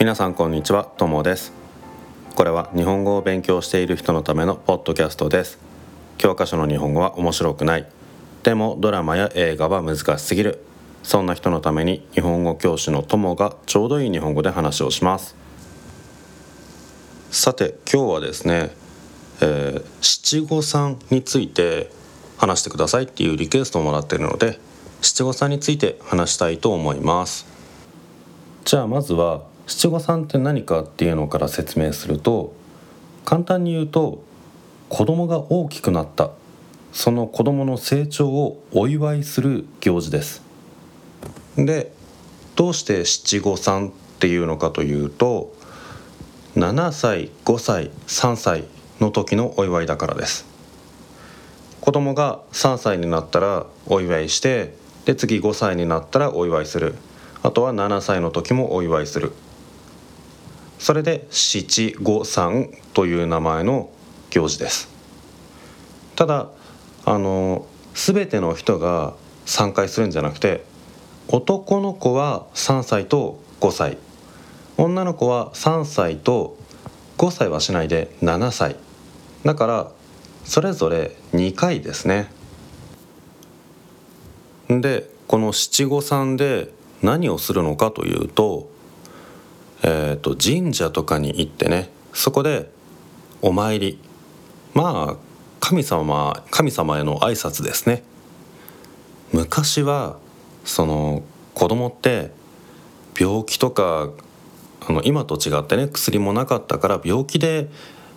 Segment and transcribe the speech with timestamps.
[0.00, 1.52] 皆さんこんにちはともです。
[2.34, 5.58] これは日本語を勉強している人のためのポッドキャストです。
[6.16, 7.86] 教科書の日本語は面白くない。
[8.42, 10.64] でもドラマや映画は難しすぎる。
[11.02, 15.36] そんな人のために日本語教師のともがちょうどいい日本語で話をします。
[17.30, 18.70] さて今日はですね、
[19.42, 21.90] えー、七五三について
[22.38, 24.58] 話してくださいっていうリクエストをもらっているので
[25.02, 27.46] 七五三について話したいと思います。
[28.64, 32.52] じゃあまずは七五三って何かっていうのから説明すると
[33.24, 34.20] 簡単に言うと
[34.88, 36.30] 子供が大きくなった。
[36.92, 40.42] その子供の成長をお祝いする行事です。
[41.56, 41.92] で
[42.56, 45.54] どうして七五三っていうのかというと
[46.56, 48.64] 7歳5歳3歳
[48.98, 50.46] の時のお祝いだからです。
[51.80, 54.74] 子供が3歳になったらお祝いして
[55.04, 56.96] で次5歳になったらお祝いする。
[57.44, 59.32] あとは7歳の時もお祝いする。
[60.80, 63.90] それで七五三という名前の
[64.30, 64.88] 行事です。
[66.16, 66.48] ただ
[67.04, 69.12] あの全ての人が
[69.44, 70.64] 参加するんじゃなくて
[71.28, 73.98] 男の子は3歳と5歳。
[74.78, 76.56] 女の子は3歳と
[77.18, 78.76] 5歳はしないで7歳。
[79.44, 79.92] だから
[80.46, 82.32] それぞれ2回ですね。
[84.70, 86.72] でこの七五三で
[87.02, 88.70] 何をするのかというと
[89.82, 92.70] えーと、神社とかに行ってねそこで
[93.42, 93.98] お参り。
[94.74, 98.02] まあ神様神様への挨拶ですね。
[99.32, 100.16] 昔は
[100.64, 101.22] その
[101.54, 102.32] 子供って
[103.18, 104.10] 病気とか
[104.86, 107.68] あの今と違ってね薬もなかったから病気で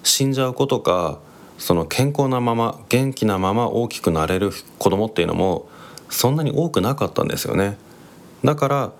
[0.03, 1.19] 死んじゃう子とか
[1.57, 5.69] その健康なまま元気なまま大きくなれる子供っていうのも
[6.09, 7.77] そんなに多くなかったんですよね。
[8.43, 8.91] だから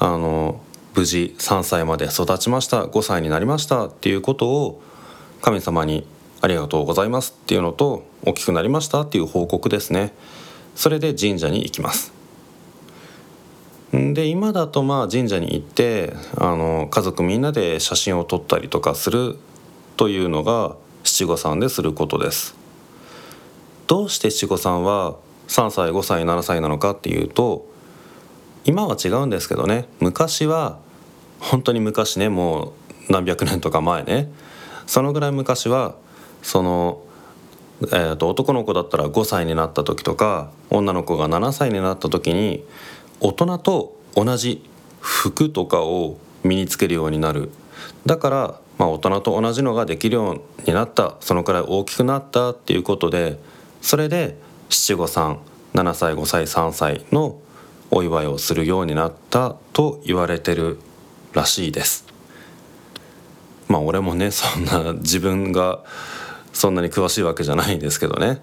[0.00, 0.60] あの
[0.94, 4.82] 無事3歳まで育ちました5歳になりましたっていうことを
[5.40, 6.06] 神様に
[6.42, 10.12] ありがとうございますっていうのと大きくなりましたっていう報告ですね。
[10.74, 12.12] それで神社に行きます。
[13.92, 19.36] で今だとまあ神社に行ってあの家族みんなで写真を撮ったりとかする
[19.96, 22.54] というのが七五三ですることです。
[23.86, 25.16] どうして七五三は
[25.48, 27.66] 3歳5歳7歳なのかっていうと
[28.64, 29.86] 今は違うんですけどね。
[30.00, 30.78] 昔は
[31.42, 32.72] 本当に昔ねも
[33.08, 34.30] う何百年とか前ね。
[34.86, 35.96] そのぐらい昔は
[36.42, 37.02] その、
[37.82, 42.64] えーと、男の子だったら5歳になった時とか女の子が7歳になった時に
[43.20, 44.68] 大人と同じ
[45.00, 47.50] 服とかを身につけるようになる。
[48.06, 51.16] だから、まあ、大人と同じのができるようになった。
[51.20, 53.38] そのくらい大きくなったっていうことで
[53.80, 54.36] それで
[54.68, 55.38] 七五三
[55.74, 57.38] 7歳5歳3歳の
[57.90, 60.78] お祝いをするようになったと言われてる。
[61.32, 62.06] らしいです。
[63.68, 65.82] まあ俺もねそんな自分が
[66.52, 68.40] そんなに詳しいわけじゃないんですけどね。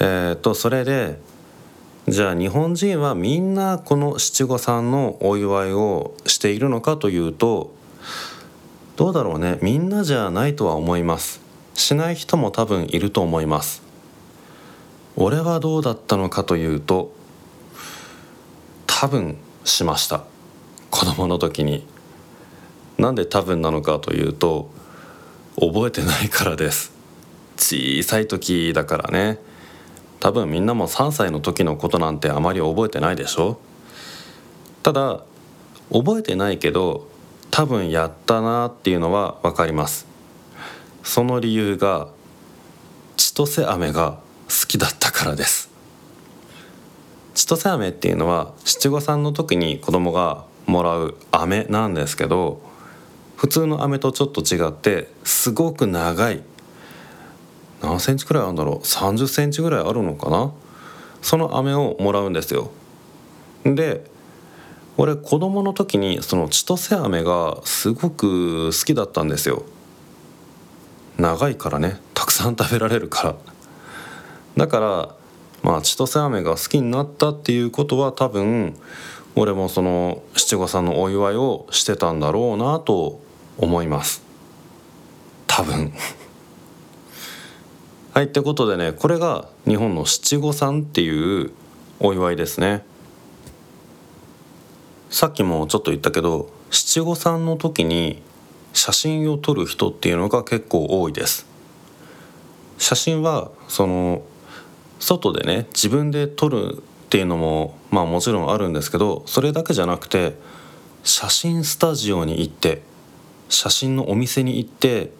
[0.00, 1.18] えっ、とそれで
[2.08, 7.72] じゃあ日本人はみんなこの七五三のお祝いをしているのかというと
[8.96, 9.58] どうだろうね。
[9.62, 11.40] みんなじゃないとは思います。
[11.74, 13.82] しない人も多分いると思います。
[15.16, 17.12] 俺はどうだったのかというと
[18.86, 20.24] 多分しました。
[21.02, 21.84] 子供の時に
[22.96, 24.70] なんで多分なのかというと
[25.56, 26.92] 覚えてないからです。
[27.56, 29.40] 小さい時だからね。
[30.20, 33.58] 多分みんなも3歳の時のことなんてあまり覚えてないでしょ。
[34.84, 35.24] ただ
[35.92, 37.08] 覚えてないけど
[37.50, 40.06] 多分やったなっていうのは分かります。
[41.02, 42.10] その理由が
[43.16, 45.68] 千歳飴が好きだったからです。
[47.34, 52.62] 千歳飴っていうのは七五三の時に子供がもらう飴なんですけど
[53.36, 56.42] 普通の飴とちょっと違ってすごく長い。
[57.82, 60.52] 何センチくらいあるんだろう？30センチぐらいあるのかな？
[61.20, 62.70] その飴をもらうんですよ。
[63.64, 64.04] で
[64.96, 69.64] 俺子供の時にその千歳飴がすごく好きだったんですよ。
[71.18, 72.00] 長いからね。
[72.14, 73.34] たくさん食べられるから。
[74.56, 75.14] だから
[75.62, 78.76] まあ千歳飴が好きになったっていうことは多分
[79.34, 83.20] 俺もその七五三のお祝いをしてたんだろうなと
[83.58, 84.22] 思います。
[85.46, 85.92] 多分。
[88.12, 91.52] はいってことでねこれが日本の七五三っていう
[91.98, 92.84] お祝いですね。
[95.08, 98.20] さっきもちょっと言ったけど七五三の時に
[98.72, 101.46] 写真を撮る人っていうのが結構多いです。
[102.78, 104.22] 写真はその
[105.02, 110.38] 外でね自分で撮るっていうのもまあもちろんあるんですけどそれだけじゃなくて
[111.02, 112.82] 写真スタジオに行って
[113.48, 115.10] 写真のお店に行って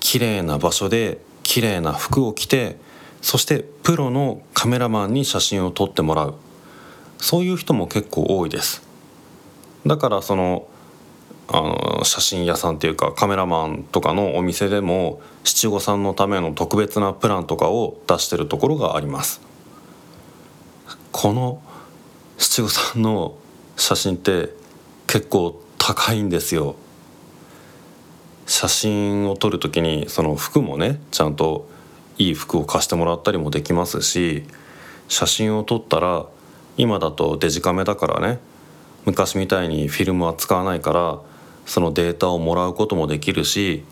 [0.00, 2.78] 綺麗な場所で綺麗な服を着て
[3.22, 6.34] そしてプロのカメラマンに写真を撮ってもらう。
[7.18, 8.82] そういう人も結構多いです。
[9.86, 10.68] だからその
[11.48, 19.40] あの写真屋さんっていうかカメラマンとかのお店でも七五三のための特別なプランとかを出してるところがあります。
[21.12, 21.62] この
[22.36, 23.36] 七五三の
[23.76, 24.50] 写真って
[25.06, 26.74] 結構高いんですよ。
[28.46, 31.68] 写真を撮る時にその服もねちゃんと
[32.18, 34.44] いい服を貸してもらったりもできますし
[35.08, 36.26] 写真を撮ったら
[36.76, 38.38] 今だとデジカメだからね
[39.04, 41.20] 昔みたいにフィルムは使わないから
[41.66, 43.84] そのデータをもらうこともできるし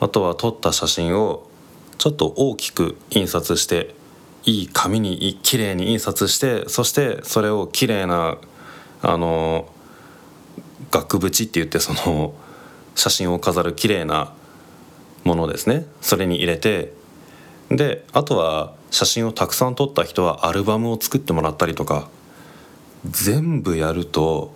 [0.00, 1.46] あとは撮った写真を
[1.98, 3.94] ちょっと大きく印刷して
[4.44, 8.38] いい紙にきれいに印刷してそしてそれをきれいな
[9.02, 9.68] あの
[10.90, 12.34] 額縁って言ってその
[12.94, 14.32] 写真を飾るきれいな
[15.24, 15.86] ものですね。
[16.00, 16.92] それに入れて
[17.70, 22.08] であとは写真をたくさん撮った人はアルバムを作ってもらったりとか
[23.04, 24.52] 全部やると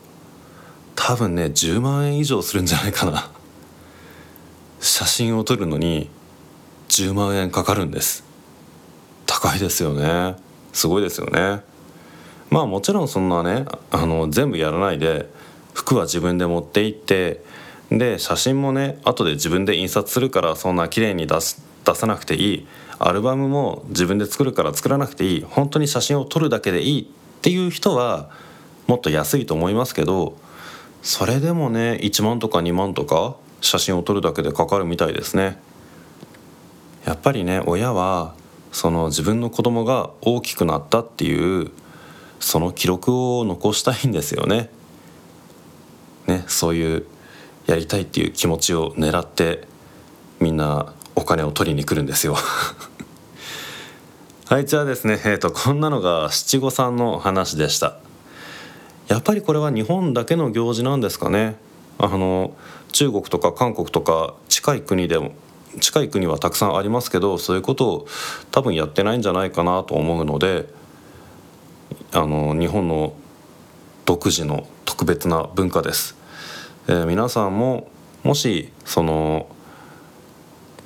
[1.12, 3.30] 多分ね10万円以上するんじゃないかな。
[4.80, 6.08] 写真を撮るのに
[6.88, 8.24] 10万円かかるんです。
[9.26, 10.36] 高いですよね。
[10.72, 11.60] すごいですよね。
[12.48, 15.28] まあもちろんそんなねあの全部やらないで
[15.74, 17.44] 服は自分で持って行って
[17.90, 22.66] で写真もね後で自分で印刷するからそんな綺麗に出す出さなくていい。
[22.98, 25.46] アルバムも自分で作るから作らなくていい。
[25.46, 27.04] 本当に写真を撮るだけでいいっ
[27.42, 28.30] ていう人は
[28.86, 30.40] もっと安いと思いますけど
[31.02, 35.58] それでもね1万とか2万とか写真を撮るだけでかかるみたいですね。
[37.04, 38.34] やっぱりね親は
[38.70, 41.72] その自分の子供が大きくなったっていう
[42.38, 44.70] その記録を残したいんですよね。
[46.26, 47.06] ねそういう
[47.66, 49.66] やりたいっていう気持ちを狙って
[50.38, 52.36] みんなお金を取りに来るんですよ。
[54.46, 57.96] はいじゃあですねえっ、ー、とこんなのが七五三の話でした。
[59.12, 61.56] やっぱりこれは日本だけの行事なんですかね
[61.98, 62.56] あの
[62.92, 65.32] 中国とか韓国とか近い国でも
[65.82, 68.06] 近い国はたくさんありますけどそういうことを
[68.52, 70.66] 多分やってないんじゃないかなと思うので
[72.12, 73.12] あの日本の
[74.06, 76.16] 独自の特別な文化です。
[76.88, 77.90] えー、皆さんも
[78.22, 79.46] もしその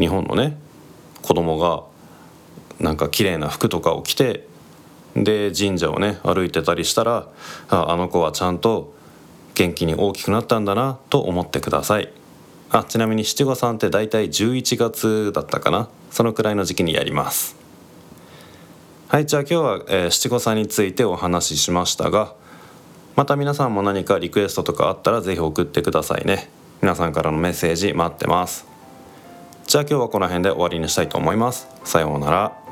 [0.00, 0.56] 日本のね
[1.23, 1.84] 子供が
[2.81, 4.49] なんか綺麗な服とかを着て
[5.25, 7.29] で神社をね歩いてたりしたら
[7.69, 8.95] ああの子はちゃんと
[9.55, 12.13] 元気に大きくなったんだなと思ってください。
[12.69, 15.89] あちなみに七五三って大体11月だったかな。
[16.11, 17.57] そのくらいの時期にやります。
[19.09, 22.35] はいじゃあ今日は、えー、七五三についてお話ししましたが
[23.15, 26.51] また皆さんも何かリクエストとかあったら是非送ってくださいね。
[26.83, 28.67] 皆さんからのメッセージ待ってます。
[29.67, 31.67] じゃあ今日はこの辺で終わりにしたいと思います。
[31.85, 32.66] さようなら。